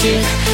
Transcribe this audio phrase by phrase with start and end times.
[0.00, 0.49] drifting